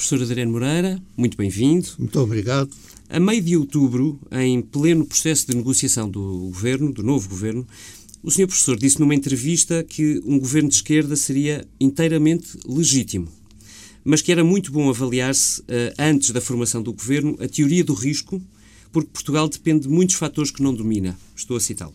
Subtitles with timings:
[0.00, 1.86] Professor Adriano Moreira, muito bem-vindo.
[1.98, 2.70] Muito obrigado.
[3.10, 7.68] A meio de outubro, em pleno processo de negociação do governo, do novo governo,
[8.22, 13.28] o senhor professor disse numa entrevista que um governo de esquerda seria inteiramente legítimo,
[14.02, 17.92] mas que era muito bom avaliar-se, eh, antes da formação do governo, a teoria do
[17.92, 18.40] risco,
[18.90, 21.14] porque Portugal depende de muitos fatores que não domina.
[21.36, 21.94] Estou a citá-lo.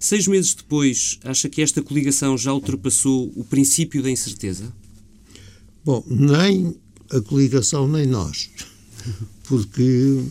[0.00, 4.74] Seis meses depois, acha que esta coligação já ultrapassou o princípio da incerteza?
[5.84, 6.74] Bom, nem
[7.10, 8.50] a coligação nem nós,
[9.44, 10.24] porque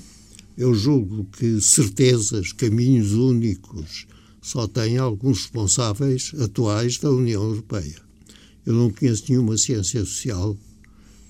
[0.57, 4.07] eu julgo que certezas, caminhos únicos,
[4.41, 8.01] só têm alguns responsáveis atuais da União Europeia.
[8.65, 10.57] Eu não conheço nenhuma ciência social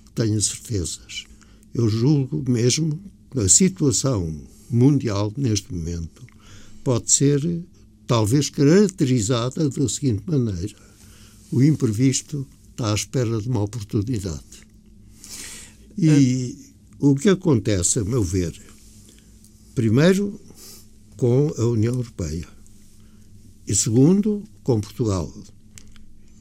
[0.06, 1.26] que tenha certezas.
[1.74, 3.00] Eu julgo mesmo
[3.32, 6.26] que a situação mundial neste momento
[6.84, 7.64] pode ser
[8.08, 10.76] talvez caracterizada da seguinte maneira:
[11.52, 14.53] o imprevisto está à espera de uma oportunidade.
[15.98, 16.58] E
[17.00, 18.60] o que acontece, a meu ver,
[19.76, 20.40] primeiro
[21.18, 22.48] com a União Europeia
[23.68, 25.32] e segundo com Portugal.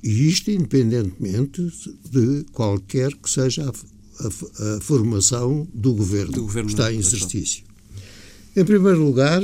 [0.02, 1.62] E isto independentemente
[2.10, 6.98] de qualquer que seja a, a, a formação do governo, do governo que está em
[6.98, 7.64] exercício.
[8.56, 9.42] Em primeiro lugar,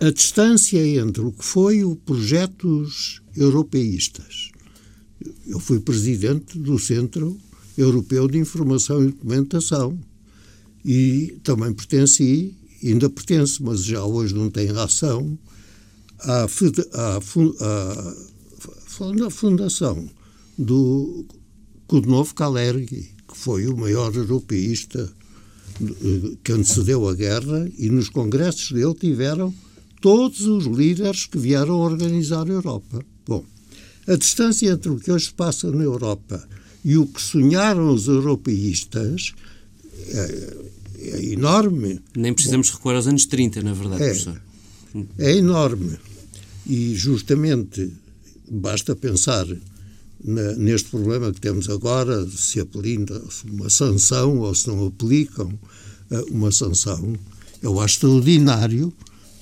[0.00, 4.50] a distância entre o que foi o projetos europeístas.
[5.46, 7.38] Eu fui presidente do Centro
[7.76, 9.98] Europeu de Informação e Documentação
[10.84, 15.36] e também pertenci, ainda pertenço, mas já hoje não tenho ação,
[16.20, 17.16] à, à,
[19.26, 20.08] à fundação
[20.56, 21.26] do
[21.86, 25.12] Kudnov Kalergi, que foi o maior europeísta
[25.82, 29.52] eh, que antecedeu a guerra, e nos congressos dele tiveram
[30.00, 33.04] todos os líderes que vieram organizar a Europa.
[33.26, 33.44] Bom,
[34.06, 36.46] a distância entre o que hoje se passa na Europa
[36.86, 39.34] e o que sonharam os europeístas
[40.08, 40.56] é,
[41.00, 42.00] é enorme.
[42.16, 44.40] Nem precisamos recuar aos anos 30, na verdade, é, professor.
[45.18, 45.98] É enorme.
[46.64, 47.92] E justamente
[48.48, 49.48] basta pensar
[50.22, 53.20] na, neste problema que temos agora, se aplicam
[53.50, 55.58] uma sanção ou se não aplicam
[56.12, 57.14] eh, uma sanção.
[57.60, 58.92] Eu acho extraordinário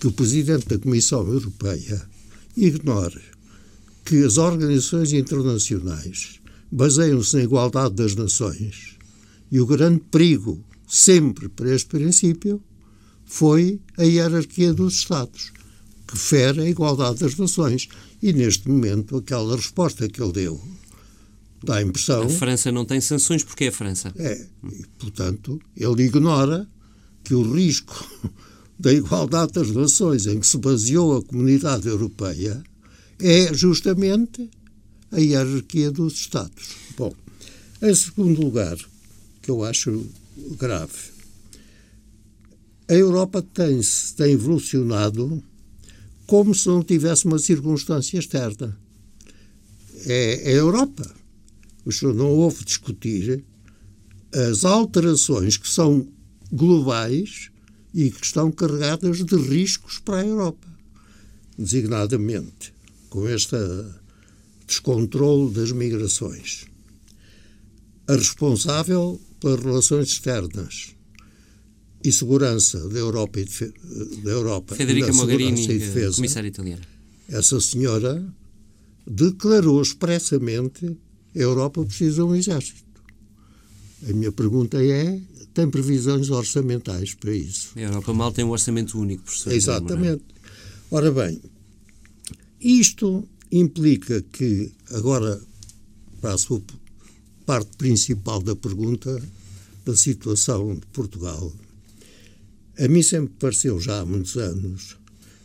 [0.00, 2.00] que o Presidente da Comissão Europeia
[2.56, 3.20] ignore
[4.02, 6.40] que as organizações internacionais
[6.74, 8.96] baseiam-se na igualdade das nações
[9.50, 12.60] e o grande perigo sempre para este princípio
[13.24, 15.52] foi a hierarquia dos Estados,
[16.06, 17.88] que fere a igualdade das nações.
[18.20, 20.60] E neste momento, aquela resposta que ele deu
[21.62, 22.24] dá a impressão.
[22.24, 24.12] A França não tem sanções porque é a França.
[24.16, 26.68] É, e, portanto, ele ignora
[27.22, 28.04] que o risco
[28.78, 32.62] da igualdade das nações em que se baseou a comunidade europeia
[33.20, 34.50] é justamente
[35.14, 36.76] a hierarquia dos Estados.
[36.96, 37.14] Bom,
[37.80, 38.76] em segundo lugar,
[39.40, 40.06] que eu acho
[40.58, 41.14] grave,
[42.88, 43.80] a Europa tem,
[44.16, 45.42] tem evolucionado
[46.26, 48.76] como se não tivesse uma circunstância externa.
[50.06, 51.10] É, é a Europa.
[52.14, 53.44] Não ouve discutir
[54.32, 56.08] as alterações que são
[56.50, 57.50] globais
[57.92, 60.66] e que estão carregadas de riscos para a Europa.
[61.56, 62.74] Designadamente,
[63.08, 63.56] com este
[64.66, 66.66] descontrole das migrações.
[68.06, 70.94] A responsável pelas relações externas
[72.02, 73.46] e segurança da Europa e
[74.22, 76.82] da Europa Federica Mogherini, e defesa, comissária italiana.
[77.28, 78.24] Essa senhora
[79.06, 80.96] declarou expressamente
[81.34, 82.84] a Europa precisa de um exército.
[84.08, 85.20] A minha pergunta é
[85.54, 87.70] tem previsões orçamentais para isso.
[87.76, 89.52] A Europa mal tem um orçamento único, professor.
[89.52, 90.24] Exatamente.
[90.90, 91.40] Ora bem,
[92.60, 93.26] isto
[93.58, 95.40] implica que, agora
[96.20, 99.22] passo a parte principal da pergunta,
[99.84, 101.52] da situação de Portugal.
[102.78, 104.96] A mim sempre pareceu, já há muitos anos,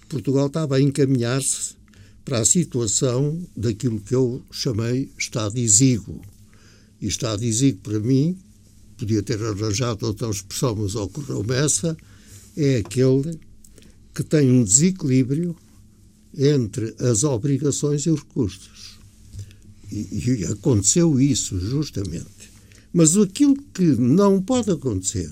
[0.07, 1.75] Portugal estava a encaminhar-se
[2.25, 6.21] para a situação daquilo que eu chamei Estado exíguo.
[6.99, 8.35] E Estado exíguo, para mim,
[8.97, 11.95] podia ter arranjado outra expressão, mas ocorreu-me essa,
[12.57, 13.39] é aquele
[14.15, 15.55] que tem um desequilíbrio
[16.37, 18.99] entre as obrigações e os recursos.
[19.91, 22.49] E, e aconteceu isso, justamente.
[22.93, 25.31] Mas aquilo que não pode acontecer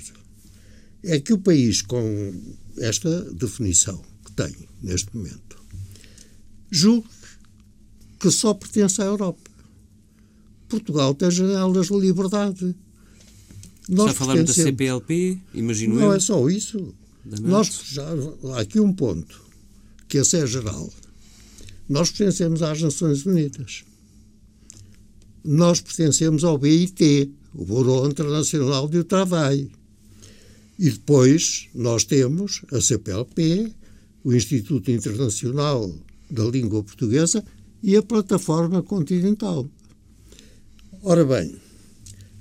[1.03, 2.33] é que o país, com
[2.77, 5.57] esta definição que tem neste momento,
[6.71, 7.07] julgue
[8.19, 9.49] que só pertence à Europa.
[10.67, 12.75] Portugal tem janelas de liberdade
[13.89, 16.13] nós já falaram da CPLP, imagino Não eu.
[16.13, 16.93] é só isso.
[17.41, 18.05] Nós, já,
[18.53, 19.41] há aqui um ponto,
[20.07, 20.91] que esse é geral.
[21.87, 23.83] Nós pertencemos às Nações Unidas.
[25.43, 29.71] Nós pertencemos ao BIT, o Bureau Internacional do Trabalho.
[30.77, 33.73] E depois nós temos a CPLP,
[34.23, 35.93] o Instituto Internacional
[36.29, 37.43] da Língua Portuguesa
[37.81, 39.69] e a Plataforma Continental.
[41.01, 41.55] Ora bem,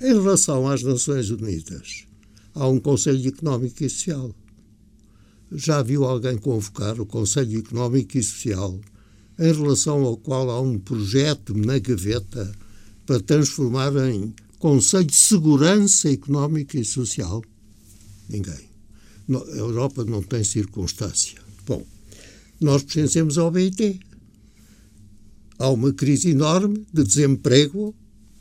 [0.00, 2.04] em relação às Nações Unidas,
[2.54, 4.34] há um Conselho Económico e Social.
[5.52, 8.80] Já viu alguém convocar o Conselho Económico e Social
[9.38, 12.52] em relação ao qual há um projeto na gaveta
[13.04, 17.42] para transformar em Conselho de Segurança Económica e Social?
[18.28, 18.66] Ninguém.
[19.28, 21.38] A Europa não tem circunstância.
[21.66, 21.84] Bom,
[22.60, 24.00] nós pertencemos ao BIT.
[25.58, 27.94] Há uma crise enorme de desemprego,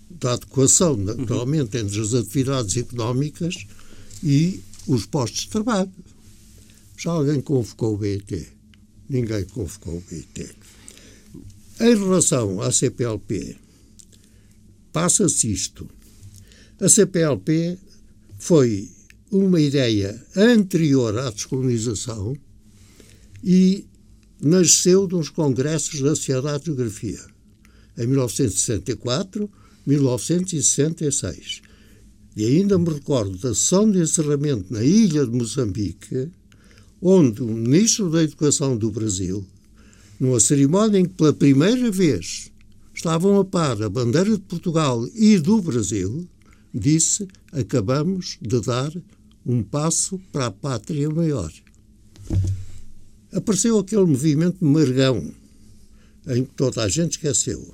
[0.09, 3.65] da adequação, naturalmente, entre as atividades económicas
[4.23, 5.91] e os postos de trabalho.
[6.97, 8.47] Já alguém convocou o BIT?
[9.09, 10.55] Ninguém convocou o BIT.
[11.79, 13.57] Em relação à CPLP,
[14.93, 15.89] passa-se isto.
[16.79, 17.77] A CPLP
[18.37, 18.89] foi
[19.31, 22.35] uma ideia anterior à descolonização
[23.43, 23.85] e
[24.41, 27.19] nasceu dos congressos da Sociedade de Geografia,
[27.97, 29.49] em 1964,
[29.85, 31.61] 1966.
[32.37, 36.29] E ainda me recordo da sessão de encerramento na ilha de Moçambique,
[37.07, 39.45] onde o Ministro da Educação do Brasil,
[40.19, 42.51] numa cerimónia em que pela primeira vez
[42.95, 46.27] estavam a par a bandeira de Portugal e do Brasil,
[46.73, 48.91] disse: acabamos de dar
[49.45, 51.53] um passo para a pátria maior.
[53.31, 55.31] Apareceu aquele movimento Margão,
[56.27, 57.71] em que toda a gente esqueceu,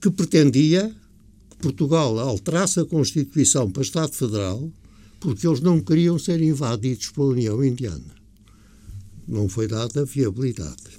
[0.00, 0.94] que pretendia
[1.50, 4.70] que Portugal alterasse a Constituição para Estado Federal
[5.24, 8.14] porque eles não queriam ser invadidos pela União Indiana.
[9.26, 10.98] Não foi dada viabilidade.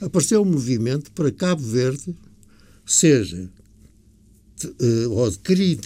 [0.00, 2.14] Apareceu um movimento para Cabo Verde
[2.84, 3.26] ser
[4.62, 5.80] uh, ou adquirir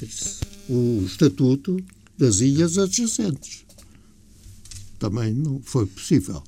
[0.68, 1.82] o estatuto
[2.18, 3.64] das ilhas adjacentes.
[4.98, 6.42] Também não foi possível.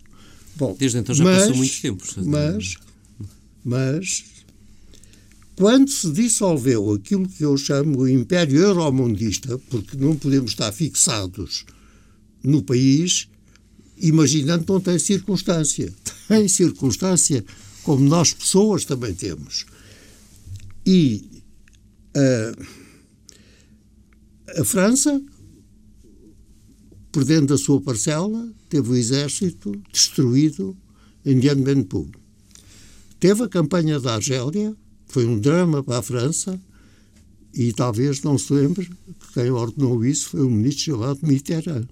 [0.56, 2.04] Bom, Desde então já mas, passou muito tempo.
[2.26, 2.76] Mas,
[3.64, 4.24] mas,
[5.56, 11.64] quando se dissolveu aquilo que eu chamo o Império Euromundista, porque não podemos estar fixados
[12.42, 13.28] no país,
[13.98, 15.92] imaginando que não tem circunstância.
[16.28, 17.44] Tem circunstância,
[17.82, 19.66] como nós pessoas também temos.
[20.86, 21.42] E
[22.16, 22.66] uh,
[24.58, 25.20] a França,
[27.10, 30.74] perdendo a sua parcela, teve o exército destruído
[31.26, 31.62] em Dien.
[33.20, 34.74] Teve a campanha da Argélia,
[35.12, 36.58] foi um drama para a França,
[37.54, 41.86] e talvez não se lembre que quem ordenou isso foi um ministro chamado Mitterrand.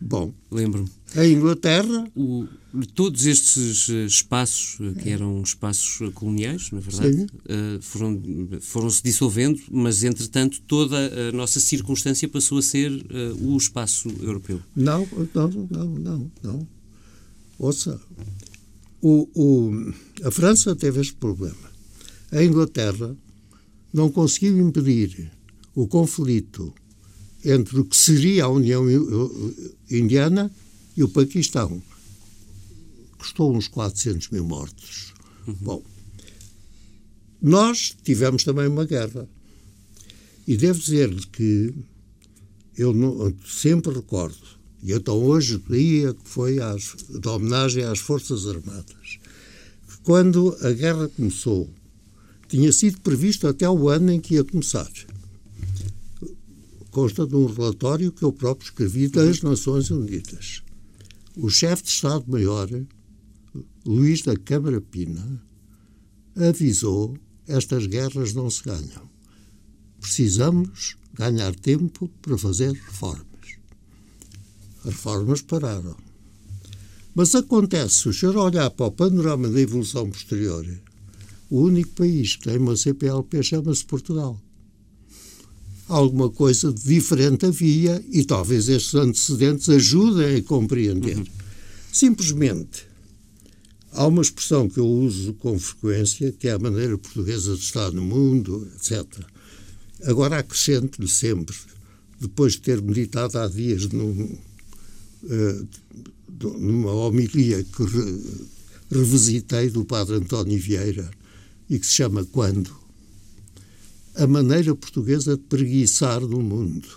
[0.00, 0.88] Bom, lembro-me.
[1.14, 2.10] A Inglaterra.
[2.16, 2.46] O,
[2.94, 7.26] todos estes eh, espaços, eh, que eram espaços eh, coloniais, na verdade,
[7.80, 8.20] foram,
[8.60, 10.96] foram se dissolvendo, mas entretanto toda
[11.28, 14.60] a nossa circunstância passou a ser uh, o espaço europeu.
[14.74, 16.68] Não, não, não, não, não.
[17.60, 18.00] Ouça,
[19.00, 19.92] o, o,
[20.24, 21.73] a França teve este problema.
[22.34, 23.16] A Inglaterra
[23.92, 25.30] não conseguiu impedir
[25.72, 26.74] o conflito
[27.44, 28.84] entre o que seria a União
[29.88, 30.50] Indiana
[30.96, 31.80] e o Paquistão.
[33.16, 35.14] Custou uns 400 mil mortos.
[35.46, 35.54] Uhum.
[35.60, 35.82] Bom,
[37.40, 39.28] nós tivemos também uma guerra.
[40.44, 41.72] E devo dizer-lhe que
[42.76, 44.44] eu não, sempre recordo,
[44.82, 49.18] e então hoje dia que foi às, de homenagem às Forças Armadas,
[49.88, 51.70] que quando a guerra começou,
[52.48, 54.90] tinha sido previsto até o ano em que ia começar
[56.94, 60.62] consta de um relatório que eu próprio escrevi das Nações Unidas.
[61.36, 62.68] O chefe de Estado-Maior,
[63.84, 65.42] Luís da Câmara Pina,
[66.36, 69.10] avisou: estas guerras não se ganham.
[70.00, 73.24] Precisamos ganhar tempo para fazer reformas.
[74.84, 75.96] As reformas pararam.
[77.12, 80.64] Mas acontece, se o senhor olhar para o panorama da evolução posterior,
[81.50, 84.40] o único país que tem uma CPLP chama-se Portugal
[85.88, 91.18] alguma coisa de diferente havia e talvez estes antecedentes ajudem a compreender.
[91.18, 91.26] Uhum.
[91.92, 92.86] Simplesmente,
[93.92, 97.90] há uma expressão que eu uso com frequência, que é a maneira portuguesa de estar
[97.92, 99.04] no mundo, etc.
[100.04, 101.56] Agora acrescento-lhe sempre,
[102.20, 104.38] depois de ter meditado há dias num,
[105.24, 105.68] uh,
[106.58, 108.22] numa homilia que re,
[108.90, 111.10] revisitei do padre António Vieira
[111.68, 112.74] e que se chama Quando,
[114.14, 116.88] a maneira portuguesa de preguiçar no mundo.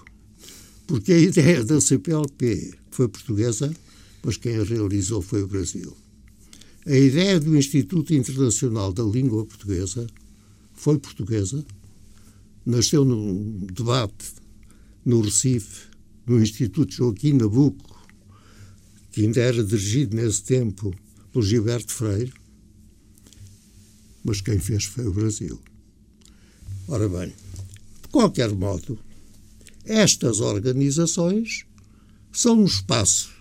[0.86, 3.74] Porque a ideia da CPLP foi portuguesa,
[4.24, 5.96] mas quem a realizou foi o Brasil.
[6.86, 10.08] A ideia do Instituto Internacional da Língua Portuguesa
[10.74, 11.66] foi portuguesa,
[12.66, 14.34] nasceu num debate
[15.04, 15.88] no Recife,
[16.26, 17.98] no Instituto Joaquim Nabuco,
[19.12, 20.94] que ainda era dirigido nesse tempo
[21.34, 22.34] pelo Gilberto Freire,
[24.24, 25.60] mas quem fez foi o Brasil.
[26.88, 27.34] Ora bem,
[28.02, 28.98] de qualquer modo,
[29.86, 31.66] estas organizações
[32.32, 33.32] são um espaço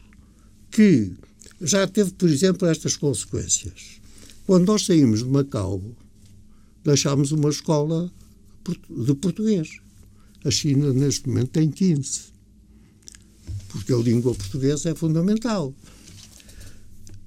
[0.71, 1.13] que
[1.61, 4.01] já teve, por exemplo, estas consequências.
[4.47, 5.83] Quando nós saímos de Macau,
[6.85, 8.13] deixámos uma escola
[8.89, 9.79] de português.
[10.45, 12.21] A China, neste momento, tem 15.
[13.69, 15.75] Porque a língua portuguesa é fundamental.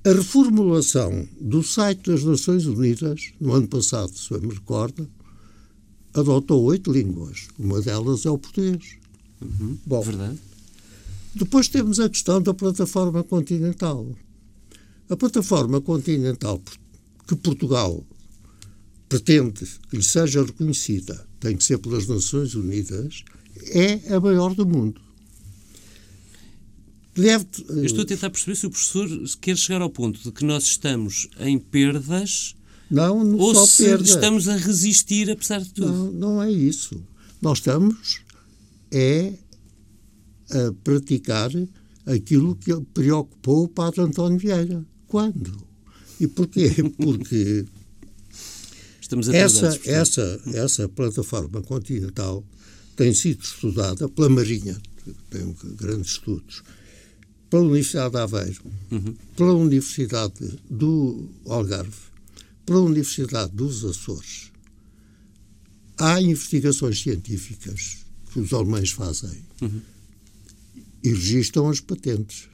[0.05, 5.09] A reformulação do site das Nações Unidas, no ano passado, se eu me recordo,
[6.13, 7.49] adotou oito línguas.
[7.59, 8.95] Uma delas é o português.
[9.41, 10.39] Uhum, Bom, verdade.
[11.35, 14.07] Depois temos a questão da plataforma continental.
[15.09, 16.61] A plataforma continental
[17.27, 18.01] que Portugal
[19.09, 23.25] pretende que lhe seja reconhecida, tem que ser pelas Nações Unidas,
[23.65, 25.08] é a maior do mundo.
[27.15, 29.09] Deve, Eu estou a tentar perceber se o professor
[29.41, 32.55] quer chegar ao ponto de que nós estamos em perdas
[32.89, 34.03] não, não ou se perda.
[34.03, 35.91] estamos a resistir apesar de tudo.
[35.91, 37.01] Não, não é isso.
[37.41, 38.21] Nós estamos
[38.91, 39.33] é
[40.51, 41.51] a praticar
[42.05, 44.83] aquilo que preocupou o padre António Vieira.
[45.07, 45.67] Quando?
[46.19, 46.69] E porquê?
[46.97, 47.65] Porque
[49.33, 52.45] essa, essa, essa plataforma continental
[52.95, 54.77] tem sido estudada pela Marinha,
[55.31, 56.61] tem grandes estudos,
[57.49, 59.15] pela Universidade de Aveiro, uhum.
[59.35, 61.97] pela Universidade do Algarve,
[62.65, 64.51] pela Universidade dos Açores.
[65.97, 67.97] Há investigações científicas
[68.31, 69.81] que os alemães fazem uhum.
[71.03, 72.47] e registram as patentes.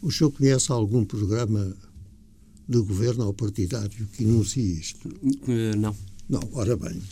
[0.00, 1.76] O senhor conhece algum programa
[2.68, 5.08] de governo ou partidário que enuncie isto?
[5.08, 5.96] Uh, não.
[6.28, 7.02] Não, ora bem.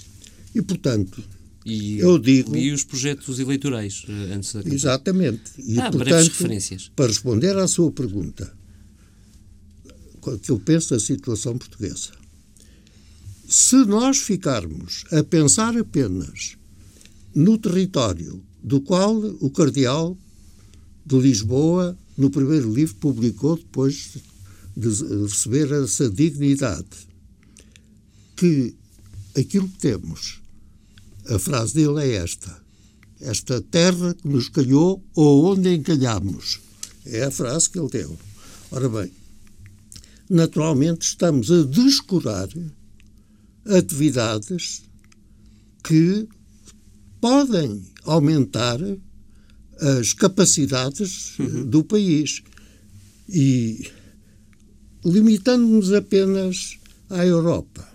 [0.55, 1.23] E, portanto,
[1.65, 2.57] e, eu digo...
[2.57, 4.75] E os projetos eleitorais uh, antes da campanha.
[4.75, 5.43] Exatamente.
[5.59, 6.91] E, ah, portanto, referências.
[6.95, 8.53] para responder à sua pergunta,
[10.43, 12.11] que eu penso da situação portuguesa,
[13.49, 16.57] se nós ficarmos a pensar apenas
[17.35, 20.17] no território do qual o cardeal
[21.05, 24.17] de Lisboa, no primeiro livro, publicou depois
[24.77, 24.89] de
[25.23, 26.87] receber essa dignidade,
[28.37, 28.75] que
[29.37, 30.42] aquilo que temos,
[31.29, 32.63] a frase dele é esta:
[33.21, 36.61] esta terra que nos calhou ou onde encalhamos.
[37.05, 38.19] É a frase que ele deu.
[38.71, 39.13] Ora bem,
[40.31, 42.49] naturalmente estamos a descurar
[43.67, 44.83] atividades
[45.85, 46.29] que
[47.21, 48.79] podem aumentar
[49.79, 51.67] as capacidades uhum.
[51.67, 52.43] do país.
[53.29, 53.89] E
[55.05, 56.79] limitando-nos apenas
[57.11, 57.89] à Europa,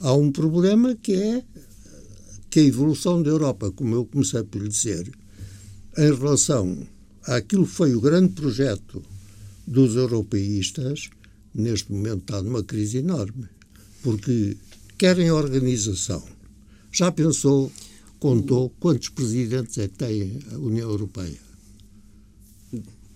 [0.00, 1.44] há um problema que é
[2.52, 5.10] que a evolução da Europa, como eu comecei por lhe dizer,
[5.96, 6.86] em relação
[7.22, 9.02] àquilo que foi o grande projeto
[9.66, 11.08] dos europeístas,
[11.54, 13.48] neste momento está numa crise enorme.
[14.02, 14.58] Porque
[14.98, 16.22] querem organização.
[16.92, 17.72] Já pensou,
[18.18, 21.40] contou, quantos presidentes é que tem a União Europeia?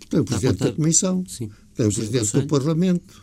[0.09, 1.51] Tem o Presidente da Comissão, Sim.
[1.75, 3.23] tem o Presidente do, Parlamento,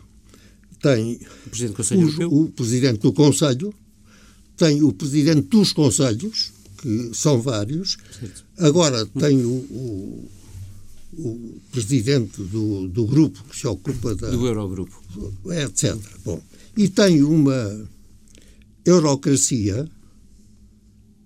[0.80, 3.74] tem o Presidente do Conselho o, o Presidente do Conselho,
[4.56, 8.44] tem o Presidente dos Conselhos, que são vários, certo.
[8.58, 10.30] agora tem o, o,
[11.18, 14.30] o Presidente do, do grupo que se ocupa da...
[14.30, 15.02] Do Eurogrupo.
[15.46, 15.96] Etc.
[16.24, 16.42] Bom,
[16.76, 17.88] e tem uma
[18.84, 19.88] eurocracia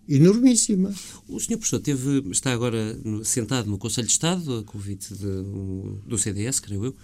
[0.09, 0.95] enormíssima.
[1.29, 6.17] O senhor professor teve, está agora sentado no Conselho de Estado, a convite de, do
[6.17, 6.97] CDS, creio eu,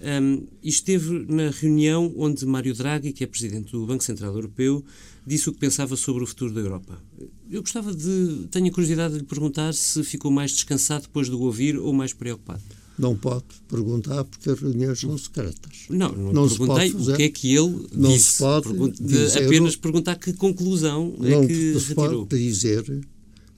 [0.00, 4.84] um, e esteve na reunião onde Mário Draghi, que é presidente do Banco Central Europeu,
[5.28, 6.98] disse o que pensava sobre o futuro da Europa.
[7.50, 8.46] Eu gostava de.
[8.50, 12.12] Tenho curiosidade de lhe perguntar se ficou mais descansado depois de o ouvir ou mais
[12.12, 12.62] preocupado.
[12.98, 15.86] Não pode perguntar porque as reuniões são secretas.
[15.88, 18.32] Não, não, não perguntei o que é que ele não disse.
[18.32, 22.26] Se pode dizer, apenas perguntar que conclusão não é que se retirou.
[22.26, 23.06] pode dizer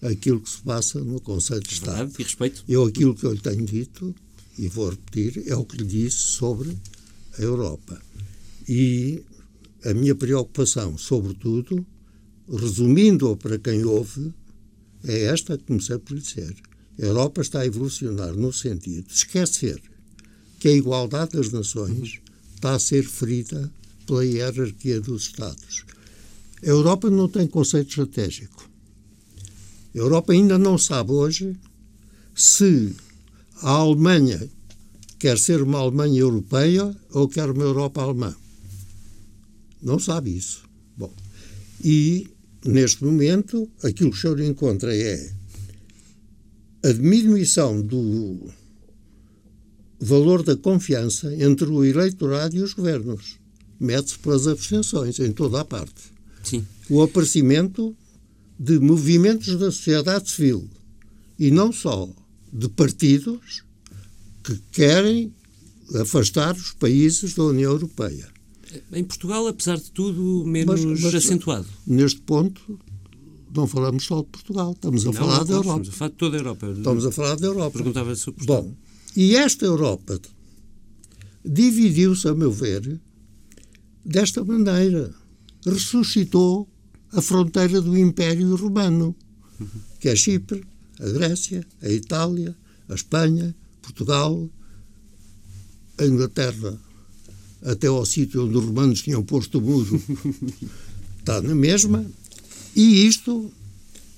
[0.03, 1.97] aquilo que se passa no Conselho de Estado.
[1.97, 2.65] Verdade, e respeito.
[2.69, 4.15] Eu aquilo que eu lhe tenho dito,
[4.59, 6.77] e vou repetir, é o que lhe disse sobre
[7.39, 8.01] a Europa.
[8.69, 9.23] E
[9.85, 11.85] a minha preocupação, sobretudo,
[12.49, 14.33] resumindo-a para quem ouve,
[15.05, 16.55] é esta que comecei por lhe dizer.
[16.99, 19.81] A Europa está a evolucionar no sentido de esquecer
[20.59, 22.21] que a igualdade das nações
[22.55, 23.73] está a ser ferida
[24.07, 25.85] pela hierarquia dos Estados.
[26.63, 28.69] A Europa não tem conceito estratégico.
[29.95, 31.57] A Europa ainda não sabe hoje
[32.35, 32.95] se
[33.63, 34.49] a Alemanha
[35.19, 38.37] quer ser uma Alemanha europeia ou quer uma Europa alemã.
[39.83, 40.65] Não sabe isso.
[40.97, 41.13] Bom,
[41.83, 42.29] e
[42.65, 45.33] neste momento, aquilo que o senhor encontra é
[46.83, 48.51] a diminuição do
[50.01, 53.39] valor da confiança entre o eleitorado e os governos.
[53.79, 56.03] Mede-se pelas abstenções em toda a parte.
[56.43, 56.67] Sim.
[56.89, 57.97] O aparecimento
[58.59, 60.69] de movimentos da sociedade civil
[61.39, 62.09] e não só
[62.53, 63.63] de partidos
[64.45, 65.33] que querem
[66.01, 68.29] afastar os países da União Europeia.
[68.93, 71.67] Em Portugal, apesar de tudo, menos mas, mas, acentuado.
[71.87, 72.79] Neste ponto,
[73.55, 75.83] não falamos só de Portugal, estamos a não, falar não, da Europa.
[75.83, 76.67] Estamos a falar de toda a Europa.
[76.71, 77.71] Estamos a falar da Europa.
[77.79, 78.75] Perguntava sobre Bom,
[79.17, 80.21] e esta Europa
[81.45, 83.01] dividiu-se, a meu ver,
[84.05, 85.15] desta maneira.
[85.67, 86.67] Ressuscitou
[87.13, 89.15] a fronteira do Império Romano,
[89.99, 90.65] que é Chipre,
[90.99, 92.57] a Grécia, a Itália,
[92.89, 94.49] a Espanha, Portugal,
[95.99, 96.81] a Inglaterra,
[97.63, 100.03] até ao sítio onde os romanos tinham posto o muro,
[101.19, 102.05] está na mesma,
[102.75, 103.51] e isto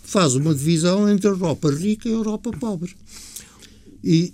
[0.02, 2.94] faz uma divisão entre a Europa rica e a Europa pobre.
[4.04, 4.32] E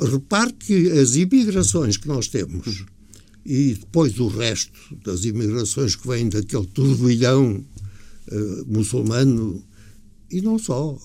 [0.00, 2.84] repare que as imigrações que nós temos
[3.44, 7.64] e depois o resto das imigrações que vêm daquele turbilhão
[8.30, 9.62] uh, muçulmano
[10.30, 10.98] e não só.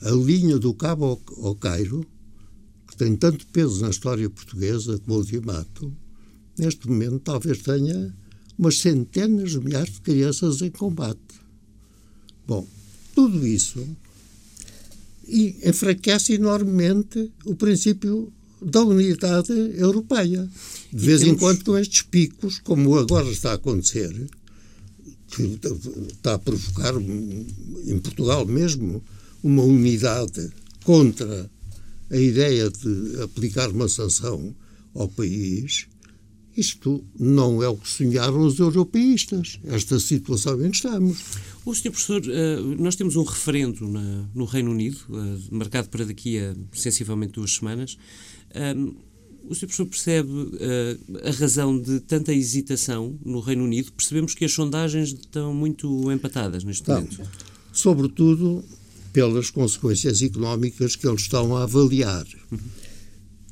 [0.00, 2.06] A linha do Cabo ao, Cairo,
[3.00, 5.90] tem tanto peso na história portuguesa como o ultimato,
[6.58, 8.14] neste momento talvez tenha
[8.58, 11.18] umas centenas de milhares de crianças em combate.
[12.46, 12.68] Bom,
[13.14, 13.82] tudo isso
[15.64, 18.30] enfraquece enormemente o princípio
[18.60, 20.46] da unidade europeia.
[20.92, 21.36] De vez temos...
[21.36, 24.14] em quando, com estes picos, como agora está a acontecer,
[25.28, 25.58] que
[26.12, 29.02] está a provocar, em Portugal mesmo,
[29.42, 30.50] uma unidade
[30.84, 31.50] contra
[32.10, 34.54] a ideia de aplicar uma sanção
[34.94, 35.86] ao país,
[36.56, 41.22] isto não é o que sonharam os europeístas, esta situação em que estamos.
[41.64, 41.90] O Sr.
[41.90, 43.86] Professor, eh, nós temos um referendo
[44.34, 47.96] no Reino Unido, eh, marcado para daqui a sensivelmente duas semanas.
[49.48, 49.66] O Sr.
[49.66, 50.30] Professor percebe
[50.60, 53.92] eh, a razão de tanta hesitação no Reino Unido?
[53.92, 57.22] Percebemos que as sondagens estão muito empatadas neste momento.
[57.72, 58.64] Sobretudo
[59.12, 62.26] pelas consequências económicas que eles estão a avaliar.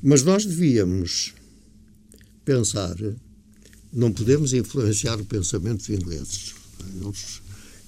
[0.01, 1.33] Mas nós devíamos
[2.45, 2.95] pensar,
[3.91, 6.53] não podemos influenciar o pensamento dos ingleses.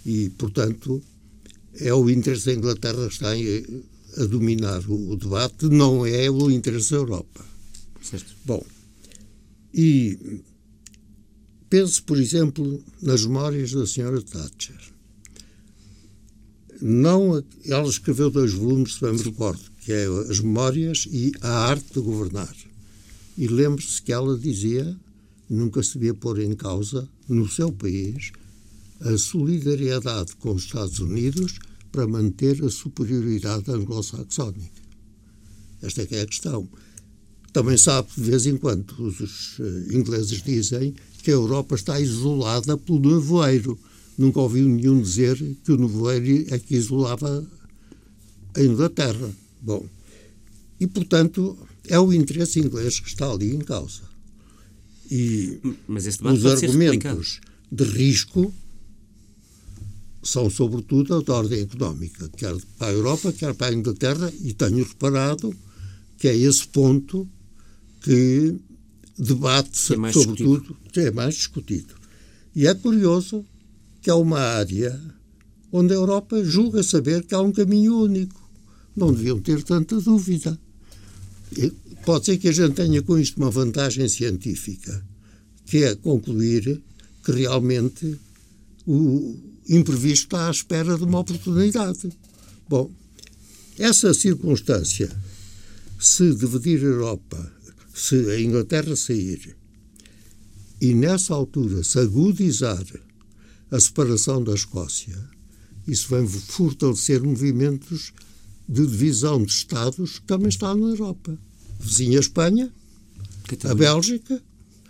[0.05, 1.01] E, portanto,
[1.75, 3.31] é o interesse da Inglaterra que está
[4.21, 7.45] a dominar o, debate, não é o interesse da Europa.
[8.01, 8.35] Certo.
[8.43, 8.65] Bom,
[9.73, 10.41] e
[11.69, 14.90] pense, por exemplo, nas memórias da senhora Thatcher.
[16.81, 21.67] Não, ela escreveu dois volumes, se bem me recordo, que é As Memórias e A
[21.67, 22.55] Arte de Governar.
[23.37, 24.97] E lembre-se que ela dizia
[25.51, 28.31] nunca se devia pôr em causa, no seu país,
[29.01, 31.59] a solidariedade com os Estados Unidos
[31.91, 34.81] para manter a superioridade anglo-saxónica.
[35.81, 36.69] Esta é que é a questão.
[37.51, 39.59] Também sabe, de vez em quando, os
[39.91, 43.77] ingleses dizem que a Europa está isolada pelo nevoeiro.
[44.21, 47.43] Nunca ouviu nenhum dizer que o nevoeiro é que isolava
[48.53, 49.31] a Inglaterra.
[49.59, 49.83] Bom,
[50.79, 51.57] e, portanto,
[51.87, 54.03] é o interesse inglês que está ali em causa.
[55.09, 58.53] E os argumentos de risco
[60.21, 64.85] são, sobretudo, de ordem económica, quer para a Europa, quer para a Inglaterra, e tenho
[64.85, 65.51] reparado
[66.19, 67.27] que é esse ponto
[68.01, 68.55] que
[69.17, 71.07] debate-se, é sobretudo, discutido.
[71.07, 71.95] é mais discutido.
[72.55, 73.43] E é curioso
[74.01, 74.99] que é uma área
[75.71, 78.41] onde a Europa julga saber que há um caminho único.
[78.95, 80.59] Não deviam ter tanta dúvida.
[82.05, 85.05] Pode ser que a gente tenha com isto uma vantagem científica,
[85.65, 86.81] que é concluir
[87.23, 88.19] que realmente
[88.85, 89.37] o
[89.69, 92.09] imprevisto está à espera de uma oportunidade.
[92.67, 92.91] Bom,
[93.77, 95.09] essa circunstância,
[95.99, 97.51] se dividir a Europa,
[97.93, 99.55] se a Inglaterra sair
[100.81, 102.83] e nessa altura se agudizar
[103.71, 105.17] a separação da Escócia,
[105.87, 108.11] isso vai fortalecer movimentos
[108.67, 111.37] de divisão de Estados que também está na Europa.
[111.79, 112.71] Vizinha Espanha,
[113.63, 114.41] a Bélgica,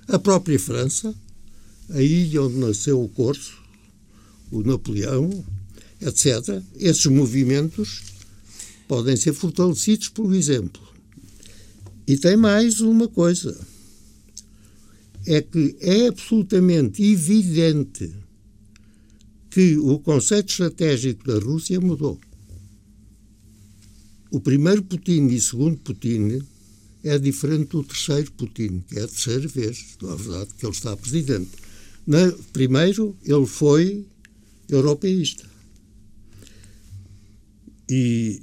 [0.07, 1.15] a própria França,
[1.89, 3.61] a ilha onde nasceu o Corso,
[4.51, 5.45] o Napoleão,
[6.01, 6.61] etc.
[6.75, 8.03] Esses movimentos
[8.87, 10.81] podem ser fortalecidos por exemplo.
[12.07, 13.57] E tem mais uma coisa.
[15.25, 18.11] É que é absolutamente evidente
[19.51, 22.19] que o conceito estratégico da Rússia mudou
[24.31, 26.41] o primeiro Putin e o segundo Putin
[27.03, 30.95] é diferente do terceiro Putin, que é a terceira vez, na verdade, que ele está
[30.95, 31.51] presidente.
[32.07, 34.07] Na, primeiro, ele foi
[34.69, 35.45] europeísta.
[37.89, 38.39] E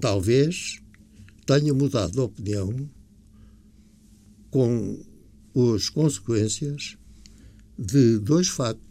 [0.00, 0.80] talvez
[1.46, 2.90] tenha mudado de opinião
[4.50, 5.00] com
[5.76, 6.96] as consequências
[7.78, 8.89] de dois factos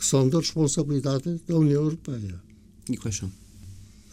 [0.00, 2.40] que são da responsabilidade da União Europeia.
[2.88, 3.30] E quais são?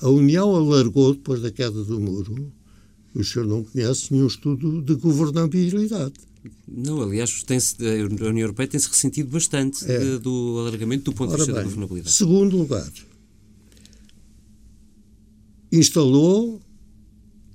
[0.02, 2.52] A União alargou, depois da queda do muro,
[3.15, 6.15] o senhor não conhece nenhum estudo de governabilidade.
[6.67, 9.97] Não, aliás, a União Europeia tem-se ressentido bastante é.
[9.97, 12.13] de, do alargamento do ponto Ora de vista bem, da governabilidade.
[12.13, 12.91] Segundo lugar,
[15.71, 16.62] instalou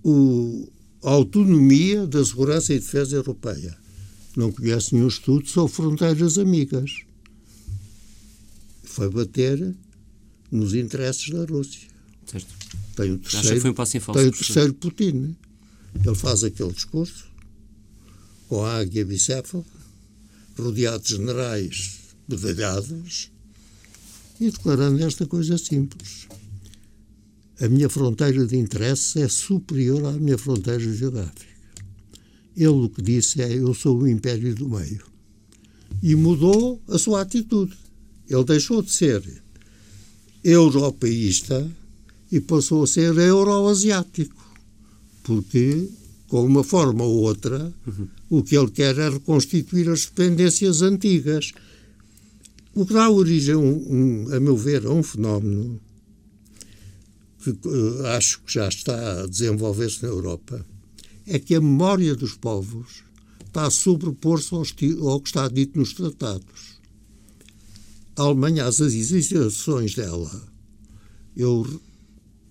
[0.02, 0.72] o,
[1.04, 3.76] a autonomia da segurança e defesa europeia.
[4.34, 7.02] Não conhece nenhum estudo sobre fronteiras amigas.
[8.92, 9.74] Foi bater
[10.50, 11.88] nos interesses da Rússia.
[12.26, 12.54] Certo.
[12.94, 15.34] Tem o terceiro, foi um passo em falso, tem o terceiro Putin.
[16.04, 17.24] Ele faz aquele discurso
[18.48, 19.64] com a águia bicéfala,
[20.58, 23.30] rodeado de generais medalhados
[24.38, 26.28] e declarando esta coisa simples.
[27.62, 31.50] A minha fronteira de interesse é superior à minha fronteira geográfica.
[32.54, 35.02] Ele o que disse é: Eu sou o império do meio.
[36.02, 37.81] E mudou a sua atitude.
[38.32, 39.22] Ele deixou de ser
[40.42, 41.70] europeísta
[42.30, 44.42] e passou a ser euroasiático.
[45.22, 45.88] Porque,
[46.28, 48.08] com uma forma ou outra, uhum.
[48.30, 51.52] o que ele quer é reconstituir as dependências antigas.
[52.74, 55.80] O que dá origem, um, um, a meu ver, a um fenómeno
[57.42, 60.64] que uh, acho que já está a desenvolver-se na Europa,
[61.26, 63.02] é que a memória dos povos
[63.46, 64.62] está a sobrepor-se ao,
[65.08, 66.80] ao, que está dito nos tratados.
[68.16, 70.30] A Alemanha, as hesitações dela,
[71.36, 71.80] eu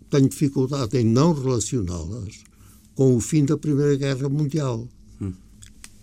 [0.09, 2.39] tenho dificuldade em não relacioná-las
[2.95, 4.87] com o fim da Primeira Guerra Mundial.
[5.21, 5.33] Hum.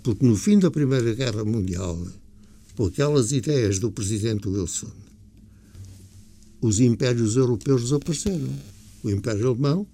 [0.03, 1.99] Porque no fim da Primeira Guerra Mundial,
[2.77, 4.93] com aquelas ideias do presidente Wilson,
[6.61, 8.49] os impérios europeus desapareceram.
[9.03, 9.87] O Império Alemão,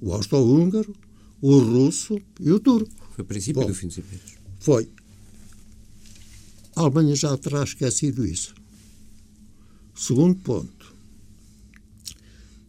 [0.00, 0.94] o Austro-Húngaro,
[1.40, 2.90] o russo e o turco.
[3.14, 4.32] Foi o princípio Bom, do fim dos impérios.
[4.60, 4.88] Foi.
[6.74, 8.54] A Alemanha já terá esquecido isso.
[9.96, 10.94] Segundo ponto,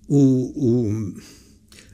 [0.08, 0.18] o,
[0.56, 1.16] o,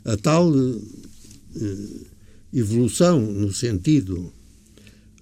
[0.06, 2.06] a tal eh,
[2.54, 4.32] evolução no sentido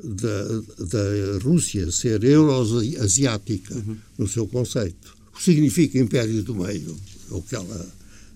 [0.03, 0.43] da,
[0.85, 3.97] da Rússia ser euroasiática uhum.
[4.17, 6.97] no seu conceito, o que significa império do meio,
[7.29, 7.93] o que ela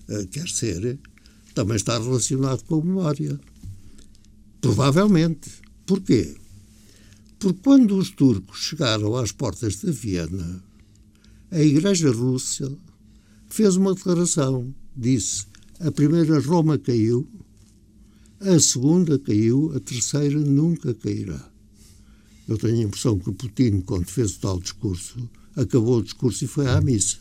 [0.08, 0.98] uh, quer ser,
[1.54, 3.38] também está relacionado com a memória.
[4.60, 5.50] Provavelmente.
[5.84, 6.34] Porquê?
[7.38, 10.62] Porque quando os turcos chegaram às portas de Viena,
[11.56, 12.76] a Igreja Russa
[13.48, 14.74] fez uma declaração.
[14.96, 15.46] Disse:
[15.80, 17.26] a primeira Roma caiu,
[18.40, 21.50] a segunda caiu, a terceira nunca cairá.
[22.48, 26.44] Eu tenho a impressão que o Putin, quando fez o tal discurso, acabou o discurso
[26.44, 27.18] e foi à missa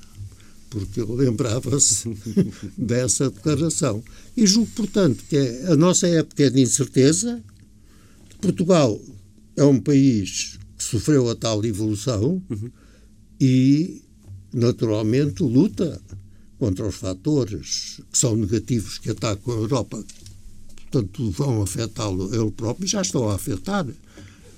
[0.69, 2.17] porque ele lembrava-se
[2.77, 4.03] dessa declaração.
[4.35, 7.41] E julgo, portanto, que é, a nossa época é de incerteza.
[8.41, 8.99] Portugal
[9.55, 12.69] é um país que sofreu a tal evolução uhum.
[13.39, 14.01] e,
[14.55, 16.01] naturalmente, luta
[16.57, 20.03] contra os fatores que são negativos que atacam a Europa.
[20.75, 23.85] Portanto, vão afetá-lo ele próprio já estão a afetar.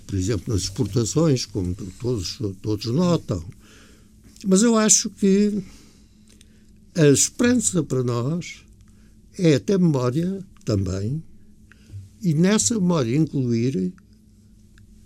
[0.05, 3.43] Por exemplo, nas exportações, como todos, todos notam.
[4.45, 5.63] Mas eu acho que
[6.95, 8.63] a esperança para nós
[9.37, 11.23] é ter memória também,
[12.21, 13.93] e nessa memória incluir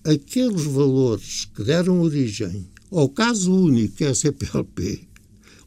[0.03, 5.07] aqueles valores que deram origem ao caso único que é a CPLP,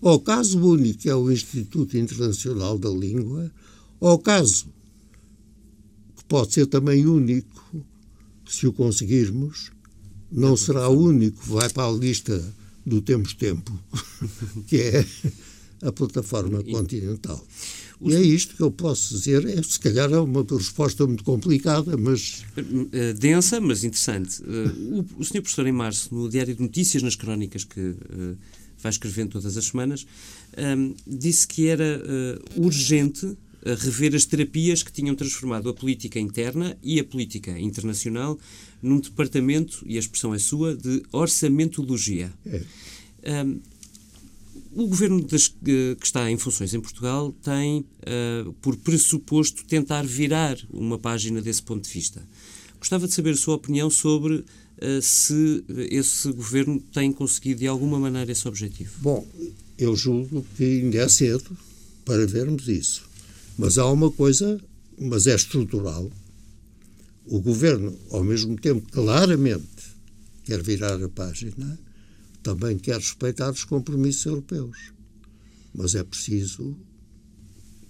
[0.03, 3.51] ao caso único que é o Instituto Internacional da Língua,
[4.01, 4.67] ao caso
[6.17, 7.85] que pode ser também único,
[8.47, 9.73] se o conseguirmos,
[10.31, 13.73] não será o único, vai para a lista do Temos Tempo,
[14.69, 15.07] que é
[15.83, 17.45] a plataforma continental.
[18.11, 19.45] E é isto que eu posso dizer.
[19.47, 22.45] É, se calhar é uma resposta muito complicada, mas.
[22.57, 24.43] Uh, densa, mas interessante.
[24.43, 25.41] Uh, o, o Sr.
[25.41, 28.37] Professor, em março, no Diário de Notícias, nas crónicas que uh,
[28.79, 30.07] vai escrevendo todas as semanas,
[30.59, 32.03] um, disse que era
[32.57, 38.39] urgente rever as terapias que tinham transformado a política interna e a política internacional
[38.83, 42.31] num departamento, e a expressão é sua, de orçamentologia.
[42.45, 42.63] É.
[43.43, 43.59] Um,
[44.75, 50.59] o governo das, que está em funções em Portugal tem, uh, por pressuposto, tentar virar
[50.71, 52.27] uma página desse ponto de vista.
[52.79, 57.99] Gostava de saber a sua opinião sobre uh, se esse governo tem conseguido de alguma
[57.99, 58.93] maneira esse objetivo.
[59.01, 59.27] Bom,
[59.79, 61.57] eu julgo que ainda é cedo
[62.05, 63.09] para vermos isso.
[63.57, 64.61] Mas há uma coisa,
[64.99, 66.11] mas é estrutural.
[67.27, 69.95] O governo, ao mesmo tempo, claramente
[70.45, 71.79] quer virar a página,
[72.45, 74.93] também quer respeitar os compromissos europeus.
[75.75, 76.77] Mas é preciso,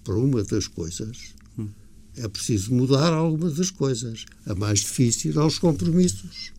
[0.03, 1.67] para uma das coisas, hum.
[2.15, 4.25] é preciso mudar algumas das coisas.
[4.47, 6.51] A mais difícil aos compromissos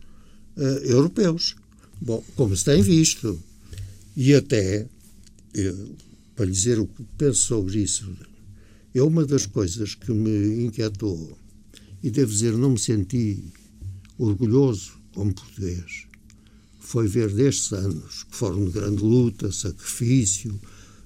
[0.56, 1.56] uh, europeus.
[2.00, 3.42] Bom, como se tem visto.
[4.14, 4.86] E até,
[5.54, 5.96] eu,
[6.36, 8.14] para lhe dizer o que penso sobre isso,
[8.94, 11.36] é uma das coisas que me inquietou,
[12.02, 13.44] e devo dizer, não me senti
[14.16, 16.05] orgulhoso como português,
[16.86, 20.58] foi ver destes anos, que foram de grande luta, sacrifício,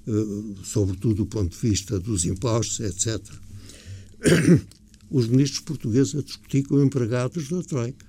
[0.06, 3.18] uh, sobretudo do ponto de vista dos impostos, etc.,
[5.10, 8.04] os ministros portugueses a discutir com empregados da Troika.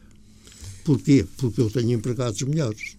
[0.83, 1.25] Porquê?
[1.37, 2.97] Porque eu tenho empregados melhores.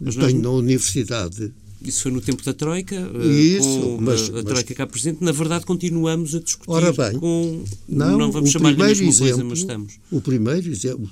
[0.00, 0.52] Mas tenho não...
[0.52, 4.68] na universidade isso foi no tempo da Troika, eh, Isso, com mas, a, a Troika
[4.68, 4.76] mas...
[4.76, 5.24] cá presente.
[5.24, 7.64] Na verdade, continuamos a discutir Ora bem, com...
[7.88, 9.94] Não, não vamos chamar-lhe a mesma exemplo, coisa, mas estamos.
[10.10, 11.10] O primeiro exemplo,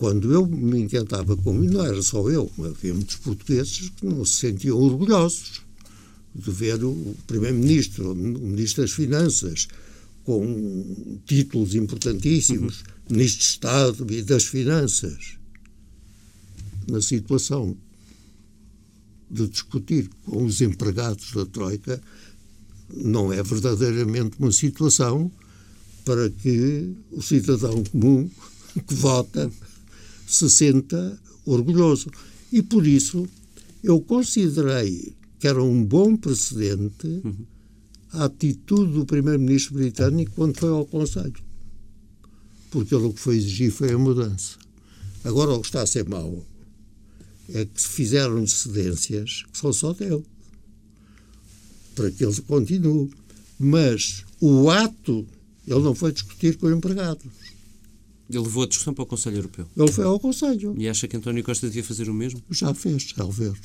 [0.00, 4.24] quando eu me encantava com ele, não era só eu, havia muitos portugueses que não
[4.24, 5.60] se sentiam orgulhosos
[6.34, 9.68] de ver o Primeiro-Ministro, o Ministro das Finanças,
[10.24, 12.86] com títulos importantíssimos, uhum.
[13.10, 15.34] Ministro de Estado e das Finanças,
[16.88, 17.76] na situação
[19.30, 22.00] de discutir com os empregados da Troika,
[22.88, 25.30] não é verdadeiramente uma situação
[26.06, 28.30] para que o cidadão comum
[28.88, 29.52] que vota
[30.34, 32.10] se senta orgulhoso.
[32.52, 33.28] E por isso
[33.82, 37.46] eu considerei que era um bom precedente uhum.
[38.12, 41.42] a atitude do primeiro-ministro britânico quando foi ao Conselho.
[42.70, 44.58] Porque ele o que foi exigir foi a mudança.
[45.24, 46.44] Agora o que está a ser mau
[47.52, 50.24] é que se fizeram cedências que são só dele.
[51.94, 53.10] Para que ele continue.
[53.58, 55.26] Mas o ato,
[55.66, 57.26] ele não foi discutir com empregados.
[58.30, 59.66] Ele levou a discussão para o Conselho Europeu.
[59.76, 60.74] Ele foi ao Conselho.
[60.78, 62.40] E acha que António Costa devia fazer o mesmo?
[62.50, 63.58] Já fez, talvez.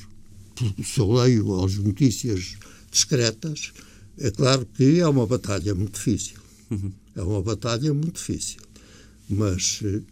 [0.84, 2.56] Se eu leio as notícias
[2.90, 3.72] discretas,
[4.18, 6.36] é claro que é uma batalha muito difícil.
[6.70, 6.92] Uhum.
[7.14, 8.60] É uma batalha muito difícil.
[9.28, 10.02] Mas eh,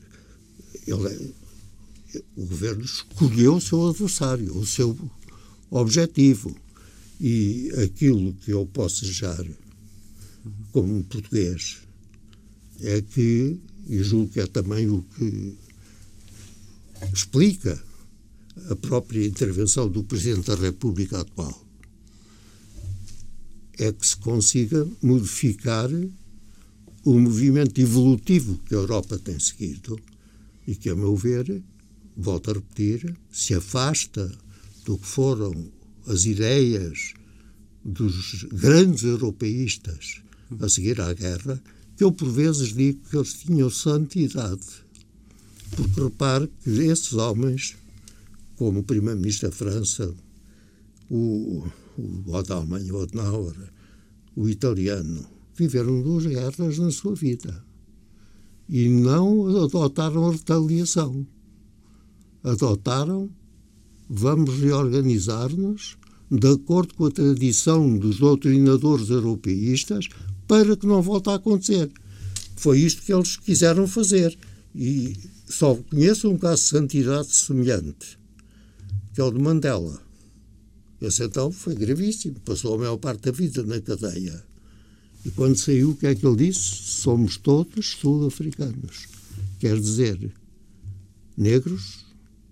[0.87, 4.97] ele é, o governo escolheu o seu adversário, o seu
[5.71, 6.55] objetivo.
[7.21, 9.45] E aquilo que eu posso desejar
[10.73, 11.79] como português
[12.81, 15.57] é que e julgo que é também o que
[17.13, 17.83] explica
[18.71, 21.65] a própria intervenção do Presidente da República atual,
[23.79, 25.91] é que se consiga modificar
[27.05, 29.99] o movimento evolutivo que a Europa tem seguido
[30.67, 31.63] e que, a meu ver,
[32.17, 34.31] volto a repetir, se afasta
[34.85, 35.73] do que foram
[36.07, 37.13] as ideias
[37.85, 40.23] dos grandes europeístas
[40.61, 41.61] a seguir à guerra
[42.05, 44.85] eu por vezes digo que eles tinham santidade.
[45.75, 47.77] Porque repare que esses homens,
[48.57, 50.15] como o primeiro-ministro da França,
[51.11, 51.67] o,
[51.99, 53.55] o da Alemanha, o
[54.37, 55.25] o italiano,
[55.57, 57.65] viveram duas guerras na sua vida
[58.69, 61.27] e não adotaram a retaliação.
[62.43, 63.31] Adotaram,
[64.09, 65.97] vamos reorganizar-nos
[66.31, 70.09] de acordo com a tradição dos doutrinadores europeístas,
[70.47, 71.91] para que não volte a acontecer.
[72.57, 74.37] Foi isto que eles quiseram fazer.
[74.75, 75.17] E
[75.49, 78.19] só conheço um caso de santidade semelhante,
[79.13, 80.03] que é o de Mandela.
[81.01, 84.43] Esse então foi gravíssimo, passou a maior parte da vida na cadeia.
[85.25, 86.61] E quando saiu, o que é que ele disse?
[86.61, 89.09] Somos todos sul-africanos.
[89.59, 90.33] Quer dizer,
[91.37, 92.05] negros,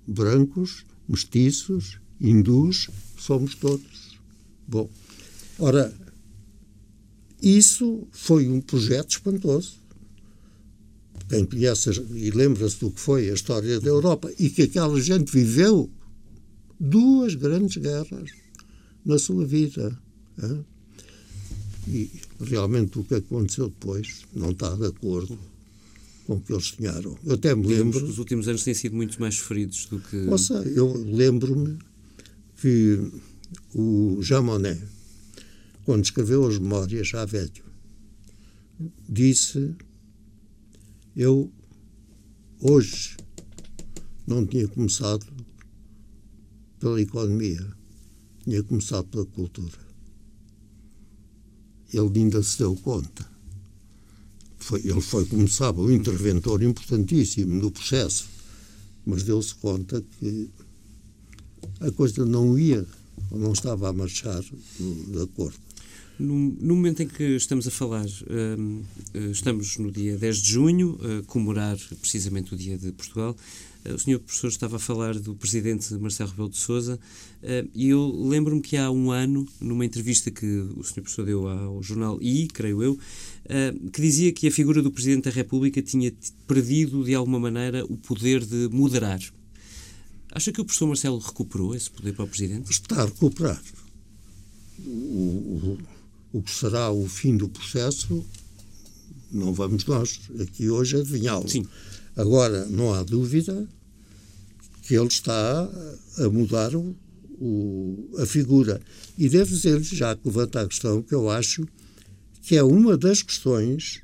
[0.06, 4.18] brancos, mestiços, hindus, somos todos.
[4.66, 4.88] Bom,
[5.58, 5.92] ora,
[7.42, 9.74] isso foi um projeto espantoso.
[11.28, 15.32] Quem conhece e lembra-se do que foi a história da Europa e que aquela gente
[15.32, 15.90] viveu
[16.78, 18.30] duas grandes guerras
[19.04, 19.98] na sua vida.
[20.42, 20.64] Hein?
[21.88, 25.38] E realmente o que aconteceu depois não está de acordo
[26.26, 27.18] com o que eles sonharam.
[27.24, 28.04] Eu até me lembro.
[28.04, 30.16] Os últimos anos têm sido muito mais feridos do que.
[30.16, 31.78] Nossa, eu lembro-me
[32.60, 33.00] que
[33.74, 34.80] o Jean Monnet,
[35.84, 37.64] quando escreveu as memórias, já velho,
[39.08, 39.74] disse:
[41.16, 41.50] Eu
[42.60, 43.16] hoje
[44.26, 45.26] não tinha começado
[46.78, 47.66] pela economia,
[48.44, 49.78] tinha começado pela cultura.
[51.92, 53.30] Ele ainda se deu conta.
[54.56, 58.28] Foi, ele foi, como sabe, um interventor importantíssimo no processo,
[59.04, 60.48] mas deu-se conta que
[61.80, 62.86] a coisa não ia,
[63.30, 65.58] não estava a marchar de acordo.
[66.22, 70.96] No, no, momento em que estamos a falar, uh, estamos no dia 10 de junho,
[71.02, 73.36] a comemorar precisamente o Dia de Portugal.
[73.84, 76.94] Uh, o senhor professor estava a falar do presidente Marcelo Rebelo de Sousa
[77.42, 81.48] uh, e eu lembro-me que há um ano, numa entrevista que o senhor professor deu
[81.48, 82.96] ao jornal I, creio eu,
[83.92, 86.12] que dizia que a figura do presidente da República tinha
[86.46, 89.20] perdido, de alguma maneira, o poder de moderar.
[90.30, 92.70] Acha que o professor Marcelo recuperou esse poder para o presidente?
[92.70, 93.60] Está a recuperar.
[94.86, 95.78] O, o,
[96.32, 98.24] o que será o fim do processo,
[99.30, 101.46] não vamos nós aqui hoje adivinhá-lo.
[102.16, 103.66] Agora, não há dúvida
[104.82, 105.70] que ele está
[106.18, 106.94] a mudar o,
[107.40, 108.80] o, a figura.
[109.16, 111.66] E devo dizer-lhe, já que levanta a questão, que eu acho
[112.42, 114.02] que é uma das questões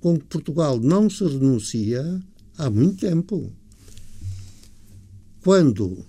[0.00, 2.22] com que Portugal não se renuncia
[2.58, 3.52] há muito tempo.
[5.42, 6.04] Quando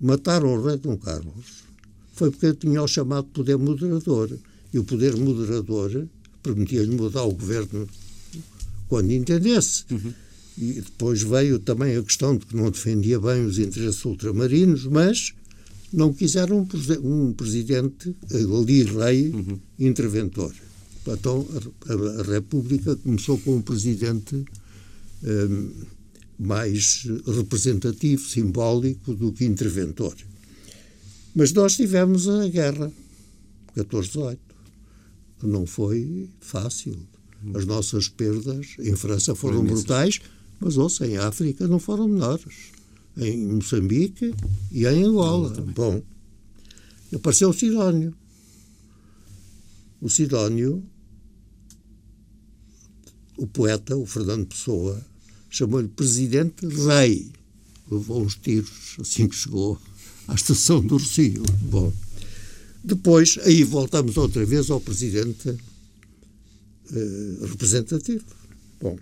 [0.00, 1.64] mataram o rei Dom Carlos,
[2.12, 4.38] foi porque tinha o chamado poder moderador.
[4.74, 6.08] E o poder moderador
[6.42, 7.88] permitia-lhe mudar o governo
[8.88, 9.84] quando entendesse.
[9.88, 10.12] Uhum.
[10.58, 15.32] E depois veio também a questão de que não defendia bem os interesses ultramarinos, mas
[15.92, 16.66] não quiseram
[17.02, 19.60] um, presidente, ali rei, uhum.
[19.78, 20.52] interventor.
[21.06, 21.46] Então
[21.86, 24.44] a, a, República começou com um presidente
[25.22, 25.70] um,
[26.36, 30.16] mais representativo, simbólico do que interventor.
[31.32, 32.90] Mas nós tivemos a guerra,
[33.76, 34.43] 14-18
[35.44, 36.96] que não foi fácil.
[37.54, 40.18] As nossas perdas em França foram brutais,
[40.58, 42.72] mas ouça, em África não foram menores.
[43.14, 44.34] Em Moçambique
[44.72, 45.50] e em Angola.
[45.76, 46.02] Bom,
[47.14, 48.14] apareceu o Sidónio.
[50.00, 50.82] O Sidónio,
[53.36, 55.04] o poeta, o Fernando Pessoa,
[55.50, 57.30] chamou-lhe Presidente Rei.
[57.90, 59.78] Levou uns tiros assim que chegou
[60.26, 61.42] à estação do Rocio.
[61.70, 61.92] Bom,
[62.84, 68.26] depois, aí voltamos outra vez ao presidente uh, representativo.
[68.78, 68.98] Bom,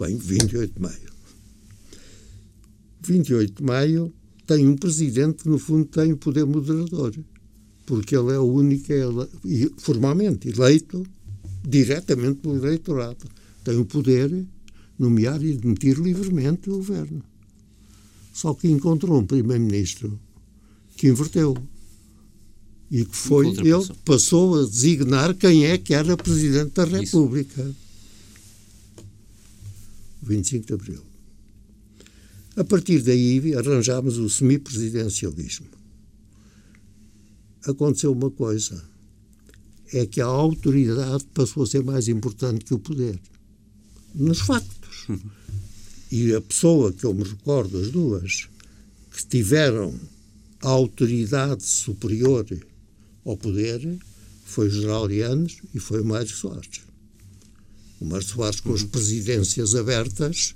[0.00, 1.08] vem 28 de maio.
[3.00, 4.12] 28 de maio
[4.48, 7.14] tem um presidente que, no fundo, tem o poder moderador,
[7.86, 11.06] porque ele é o único, ele, formalmente eleito
[11.62, 13.28] diretamente pelo eleitorado.
[13.62, 14.44] Tem o poder de
[14.98, 17.22] nomear e demitir livremente o governo.
[18.32, 20.18] Só que encontrou um primeiro-ministro
[20.96, 21.56] que inverteu
[22.90, 27.62] e que foi ele que passou a designar quem é que era Presidente da República.
[27.62, 27.88] Isso.
[30.22, 31.02] 25 de Abril.
[32.56, 35.66] A partir daí arranjámos o semipresidencialismo.
[37.64, 38.82] Aconteceu uma coisa,
[39.92, 43.18] é que a autoridade passou a ser mais importante que o poder.
[44.14, 45.06] Nos factos.
[46.10, 48.48] E a pessoa que eu me recordo, as duas,
[49.12, 49.94] que tiveram
[50.62, 52.46] a autoridade superior
[53.30, 53.98] ao poder
[54.44, 56.80] foi o general Yanes e foi o Mário Soares.
[58.00, 58.88] O Mário Soares, com as uhum.
[58.88, 60.54] presidências abertas,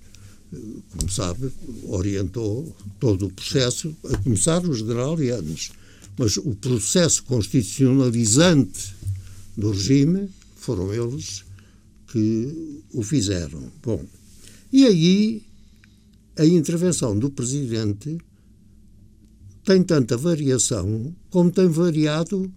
[0.90, 1.50] como sabe,
[1.84, 5.72] orientou todo o processo, a começar o general Yanes.
[6.18, 8.94] Mas o processo constitucionalizante
[9.56, 11.44] do regime foram eles
[12.06, 13.72] que o fizeram.
[13.82, 14.04] Bom,
[14.72, 15.42] e aí
[16.36, 18.18] a intervenção do presidente
[19.64, 22.52] tem tanta variação como tem variado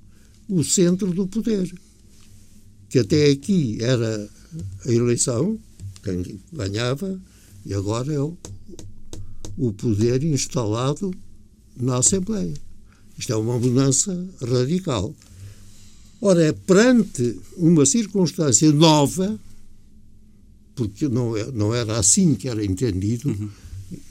[0.48, 1.74] o centro do poder,
[2.90, 4.30] que até aqui era
[4.86, 5.60] a eleição,
[6.04, 7.20] quem ganhava,
[7.66, 8.38] e agora é o,
[9.58, 11.12] o poder instalado
[11.76, 12.54] na Assembleia.
[13.18, 15.14] Isto é uma mudança radical.
[16.22, 19.40] Ora, é perante uma circunstância nova,
[20.76, 23.50] porque não, é, não era assim que era entendido, uhum.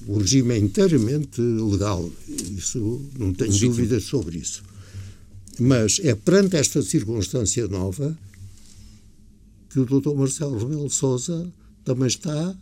[0.07, 4.63] o regime é inteiramente legal, isso não tenho dúvidas sobre isso.
[5.59, 8.17] Mas é perante esta circunstância nova
[9.71, 10.15] que o Dr.
[10.15, 11.53] Marcelo Rebelo Sousa
[11.85, 12.57] também está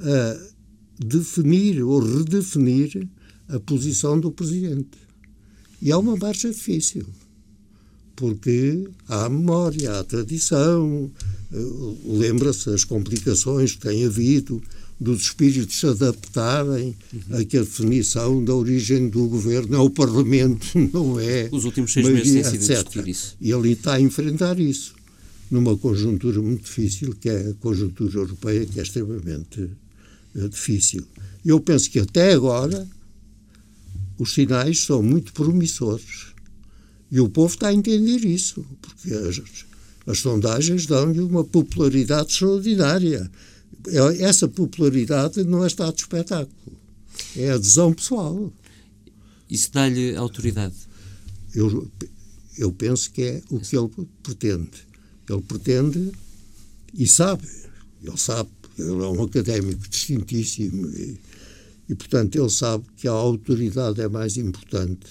[0.00, 0.54] a
[0.98, 3.08] definir ou redefinir
[3.48, 4.98] a posição do Presidente.
[5.80, 7.06] E há uma marcha difícil,
[8.16, 11.10] porque há a memória, há a tradição,
[11.52, 11.56] eh,
[12.04, 14.62] lembra-se as complicações que tem havido,
[15.00, 17.36] dos espíritos se adaptarem uhum.
[17.36, 21.48] a definição da origem do governo é o Parlamento, não é.
[21.50, 23.36] Os últimos seis meses têm sido discutir isso.
[23.40, 24.94] E ele está a enfrentar isso
[25.50, 29.70] numa conjuntura muito difícil, que é a conjuntura europeia, que é extremamente
[30.34, 31.06] uh, difícil.
[31.44, 32.86] Eu penso que até agora
[34.18, 36.34] os sinais são muito promissores.
[37.10, 39.40] E o povo está a entender isso, porque as,
[40.06, 43.30] as sondagens dão-lhe uma popularidade extraordinária.
[43.88, 46.78] É, essa popularidade não é estado de espetáculo,
[47.36, 48.52] é adesão pessoal.
[49.50, 50.74] Isso dá-lhe autoridade?
[51.54, 51.90] Eu,
[52.58, 53.90] eu penso que é o que ele
[54.22, 54.70] pretende.
[55.28, 56.12] Ele pretende
[56.92, 57.46] e sabe,
[58.02, 61.18] ele sabe, ele é um académico distintíssimo e,
[61.88, 65.06] e portanto, ele sabe que a autoridade é mais importante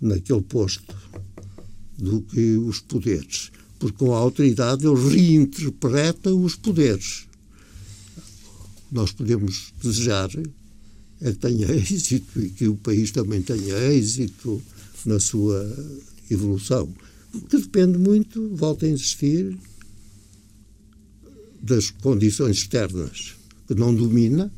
[0.00, 0.94] naquele posto
[1.98, 3.50] do que os poderes.
[3.78, 7.26] Porque com a autoridade ele reinterpreta os poderes.
[8.94, 10.30] Nós podemos desejar
[11.20, 14.62] é que tenha êxito e que o país também tenha êxito
[15.04, 15.60] na sua
[16.30, 16.88] evolução.
[17.50, 19.58] Que depende muito, volta a insistir,
[21.60, 23.34] das condições externas
[23.66, 24.52] que não domina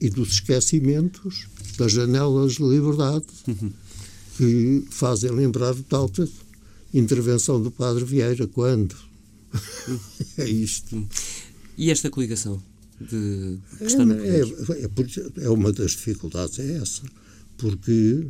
[0.00, 3.26] e dos esquecimentos das janelas de liberdade
[4.36, 6.10] que fazem lembrar o tal
[6.94, 8.46] intervenção do Padre Vieira.
[8.46, 8.94] Quando?
[10.38, 11.06] é isto.
[11.76, 12.62] E esta coligação?
[13.00, 17.02] De, é, é, é, é uma das dificuldades, é essa.
[17.56, 18.26] Porque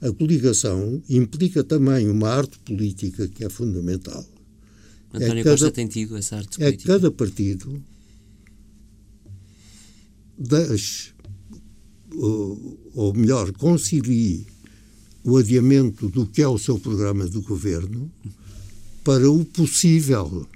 [0.00, 4.24] a coligação implica também uma arte política que é fundamental.
[5.12, 6.92] António é cada, Costa tem tido essa arte política?
[6.92, 7.82] É cada partido
[10.38, 11.12] deixe,
[12.14, 14.46] ou, ou melhor, concilie
[15.24, 18.10] o adiamento do que é o seu programa do governo
[19.02, 20.46] para o possível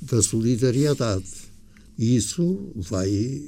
[0.00, 1.47] da solidariedade.
[1.98, 3.42] E isso vai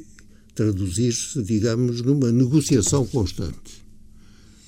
[0.54, 3.84] traduzir-se, digamos, numa negociação constante.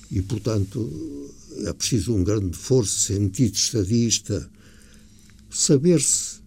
[0.09, 1.29] E, portanto,
[1.65, 4.49] é preciso um grande força, sentido estadista,
[5.49, 6.41] saber-se,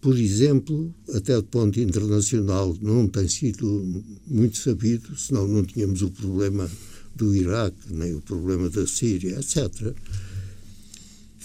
[0.00, 6.10] por exemplo, até do ponto internacional, não tem sido muito sabido, senão não tínhamos o
[6.10, 6.70] problema
[7.14, 9.94] do Iraque, nem o problema da Síria, etc.,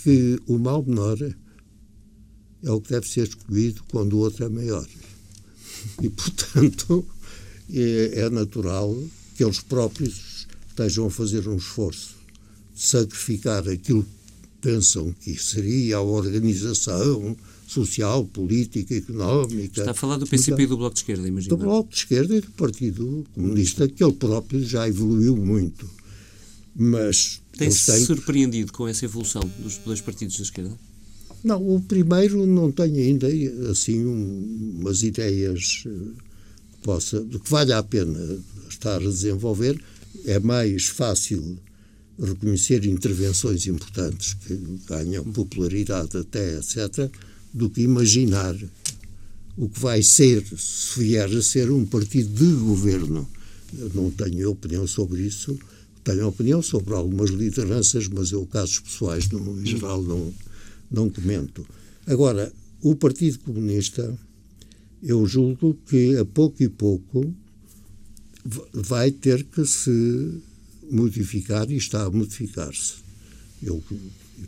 [0.02, 1.18] que o mal menor
[2.64, 4.88] é o que deve ser escolhido quando o outro é maior.
[6.02, 7.06] E, portanto,
[7.72, 8.96] é, é natural
[9.36, 12.16] que eles próprios estejam a fazer um esforço
[12.74, 14.06] de sacrificar aquilo
[14.66, 17.38] pensam que seria a organização
[17.68, 19.82] social, política, económica.
[19.82, 21.56] Está a falar do PCP e do Bloco de Esquerda, imagino.
[21.56, 25.88] Do Bloco de Esquerda e do Partido Comunista, que ele próprio já evoluiu muito.
[26.76, 27.42] Mas.
[27.56, 28.06] Tem-se têm...
[28.06, 30.78] surpreendido com essa evolução dos dois partidos da esquerda?
[31.46, 33.28] Não, o primeiro não tem ainda
[33.70, 35.90] assim um, umas ideias eh,
[36.72, 38.20] que possa, que vale a pena
[38.68, 39.80] estar a desenvolver.
[40.26, 41.60] É mais fácil
[42.20, 44.56] reconhecer intervenções importantes que
[44.88, 47.12] ganham popularidade até, etc.,
[47.54, 48.56] do que imaginar
[49.56, 53.30] o que vai ser, se vier a ser um partido de governo.
[53.78, 55.56] Eu não tenho opinião sobre isso,
[56.04, 60.34] tenho opinião sobre algumas lideranças, mas eu, casos pessoais, no, geral, não,
[60.96, 61.66] não comento.
[62.08, 64.18] Agora, o Partido Comunista,
[65.04, 67.36] eu julgo que a pouco e pouco
[68.74, 70.42] vai ter que se
[70.90, 72.94] modificar e está a modificar-se.
[73.62, 73.84] Eu,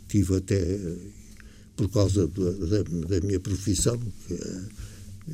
[0.08, 0.78] tive até,
[1.76, 4.66] por causa da, da, minha profissão, que é,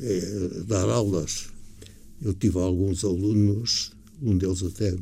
[0.01, 1.47] é, dar aulas,
[2.21, 3.91] eu tive alguns alunos,
[4.21, 4.95] um deles até,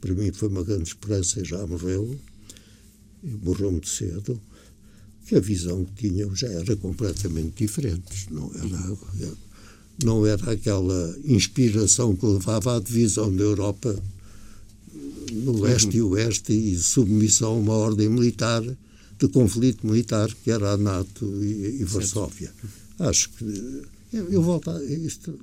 [0.00, 2.18] para mim foi uma grande esperança e já morreu,
[3.42, 4.40] morreu muito cedo,
[5.26, 8.26] que a visão que tinham já era completamente diferente.
[8.30, 8.96] Não era,
[10.02, 13.96] não era aquela inspiração que levava à divisão da Europa
[15.32, 20.72] no leste e oeste e submissão a uma ordem militar, de conflito militar, que era
[20.72, 22.52] a NATO e, e Varsóvia.
[22.98, 23.82] Acho que.
[24.12, 24.84] Eu volto a.
[24.84, 25.38] Isto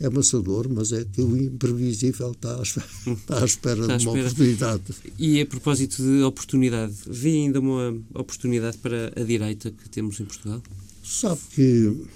[0.00, 3.96] é amassador, mas é que o imprevisível está à espera, está à espera está à
[3.96, 4.26] de uma espera.
[4.28, 4.82] oportunidade.
[5.18, 10.24] E a propósito de oportunidade, vê ainda uma oportunidade para a direita que temos em
[10.24, 10.62] Portugal?
[11.02, 12.06] Sabe que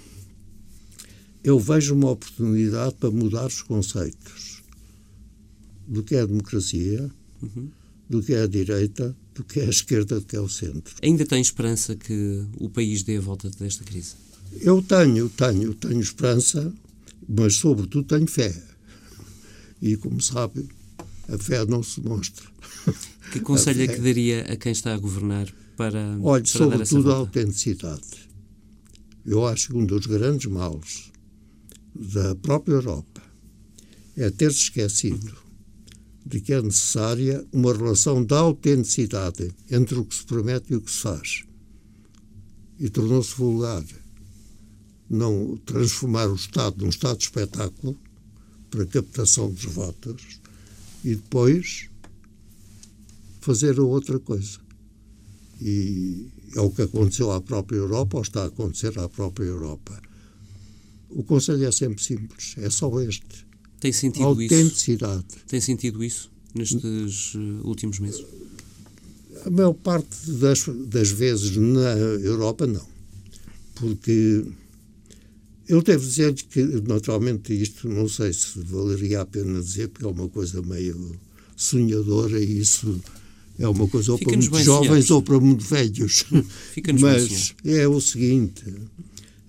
[1.43, 4.63] eu vejo uma oportunidade para mudar os conceitos
[5.85, 7.11] do que é a democracia,
[7.41, 7.69] uhum.
[8.09, 10.95] do que é a direita, do que é a esquerda, do que é o centro.
[11.01, 14.13] Ainda tem esperança que o país dê a volta desta crise?
[14.61, 16.71] Eu tenho, tenho, tenho esperança,
[17.27, 18.53] mas sobretudo tenho fé.
[19.81, 20.67] E como sabe,
[21.27, 22.45] a fé não se mostra.
[23.31, 26.17] Que conselho é que daria a quem está a governar para.
[26.21, 28.29] Olhe, para sobretudo a autenticidade.
[29.25, 31.11] Eu acho que um dos grandes males
[31.95, 33.21] da própria Europa
[34.17, 35.35] é ter-se esquecido
[36.25, 40.81] de que é necessária uma relação de autenticidade entre o que se promete e o
[40.81, 41.43] que se faz.
[42.79, 43.83] E tornou-se vulgar
[45.13, 47.97] não transformar o Estado num Estado de espetáculo
[48.71, 50.39] para captação dos votos
[51.03, 51.89] e depois
[53.39, 54.59] fazer outra coisa.
[55.61, 60.01] E é o que aconteceu à própria Europa, ou está a acontecer à própria Europa.
[61.09, 63.45] O conselho é sempre simples, é só este
[63.79, 65.25] tem sentido autenticidade.
[65.29, 65.45] isso?
[65.45, 68.25] Tem sentido isso nestes uh, últimos meses?
[69.45, 72.87] A maior parte das, das vezes na Europa, não.
[73.75, 74.45] Porque
[75.67, 80.09] eu devo dizer que, naturalmente, isto não sei se valeria a pena dizer, porque é
[80.09, 81.17] uma coisa meio
[81.55, 83.01] sonhadora e isso
[83.57, 86.25] é uma coisa ou para muito jovens ou para muito velhos.
[86.99, 88.63] Mas é o seguinte: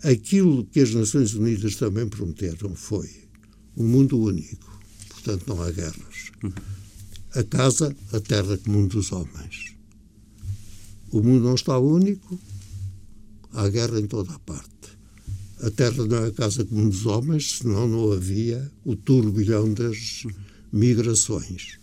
[0.03, 3.11] aquilo que as Nações Unidas também prometeram foi
[3.77, 6.31] um mundo único, portanto não há guerras.
[7.35, 9.75] A casa, a terra comum dos homens.
[11.11, 12.39] O mundo não está único,
[13.53, 14.74] há guerra em toda a parte.
[15.65, 20.27] A terra não é a casa comum dos homens, senão não havia o turbilhão das
[20.71, 21.79] migrações.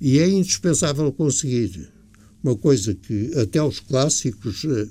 [0.00, 1.90] E é indispensável conseguir
[2.40, 4.86] uma coisa que até os clássicos eh,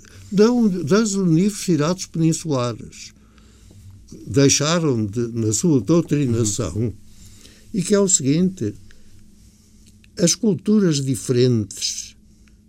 [0.83, 3.13] das universidades peninsulares
[4.27, 6.93] deixaram de, na sua doutrinação,
[7.73, 8.75] e que é o seguinte:
[10.17, 12.17] as culturas diferentes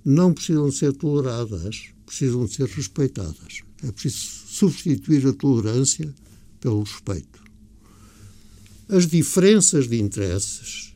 [0.05, 3.63] não precisam ser toleradas, precisam ser respeitadas.
[3.83, 6.13] É preciso substituir a tolerância
[6.61, 7.45] pelo respeito.
[8.89, 10.95] As diferenças de interesses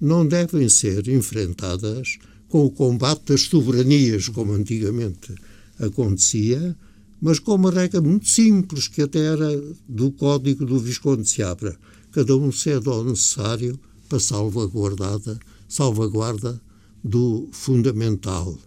[0.00, 5.34] não devem ser enfrentadas com o combate das soberanias, como antigamente
[5.78, 6.76] acontecia,
[7.20, 11.78] mas com uma regra muito simples, que até era do Código do Visconde de Seabra.
[12.12, 13.78] Cada um cede ao necessário
[14.08, 15.38] para salvaguardada,
[15.68, 16.60] salvaguarda
[17.02, 18.58] do fundamental.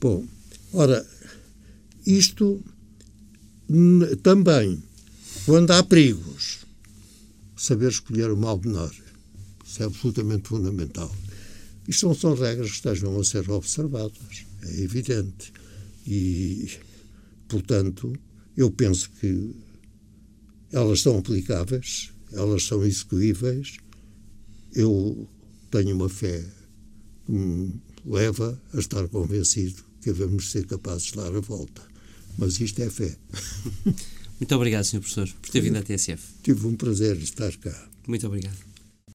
[0.00, 0.24] Bom,
[0.72, 1.06] ora,
[2.06, 2.62] isto
[4.22, 4.82] também,
[5.46, 6.64] quando há perigos,
[7.56, 8.94] saber escolher o mal menor.
[9.66, 11.14] Isso é absolutamente fundamental.
[11.86, 15.52] Isto não são regras que estejam a ser observadas, é evidente.
[16.06, 16.70] E,
[17.48, 18.12] portanto,
[18.56, 19.54] eu penso que
[20.72, 23.76] elas são aplicáveis, elas são execuíveis.
[24.72, 25.28] Eu
[25.70, 26.44] tenho uma fé
[27.26, 31.93] que me leva a estar convencido que devemos ser capazes de dar a volta.
[32.38, 33.14] Mas isto é fé.
[34.40, 35.00] Muito obrigado, Sr.
[35.00, 36.20] Professor, por ter vindo à TSF.
[36.42, 37.88] Tive um prazer estar cá.
[38.06, 38.73] Muito obrigado.